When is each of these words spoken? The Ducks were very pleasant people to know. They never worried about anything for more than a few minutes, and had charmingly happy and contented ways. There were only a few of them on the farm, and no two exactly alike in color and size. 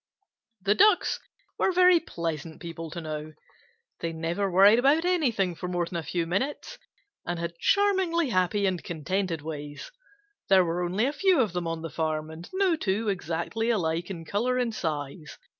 The 0.63 0.73
Ducks 0.73 1.19
were 1.59 1.71
very 1.71 1.99
pleasant 1.99 2.59
people 2.59 2.89
to 2.89 3.01
know. 3.01 3.33
They 3.99 4.11
never 4.11 4.49
worried 4.49 4.79
about 4.79 5.05
anything 5.05 5.53
for 5.53 5.67
more 5.67 5.85
than 5.85 5.95
a 5.97 6.01
few 6.01 6.25
minutes, 6.25 6.79
and 7.23 7.37
had 7.37 7.59
charmingly 7.59 8.29
happy 8.29 8.65
and 8.65 8.83
contented 8.83 9.43
ways. 9.43 9.91
There 10.49 10.65
were 10.65 10.81
only 10.83 11.05
a 11.05 11.13
few 11.13 11.39
of 11.39 11.53
them 11.53 11.67
on 11.67 11.83
the 11.83 11.91
farm, 11.91 12.31
and 12.31 12.49
no 12.51 12.75
two 12.75 13.09
exactly 13.09 13.69
alike 13.69 14.09
in 14.09 14.25
color 14.25 14.57
and 14.57 14.73
size. 14.73 15.37